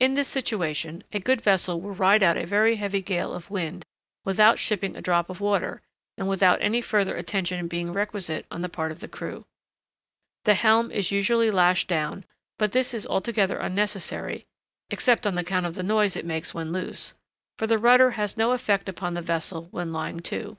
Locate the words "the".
8.62-8.68, 8.98-9.06, 10.46-10.54, 15.76-15.84, 17.68-17.78, 19.14-19.22